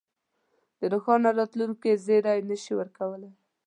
[0.79, 3.33] د روښانه راتلونکې زېری نه شي ورکولای.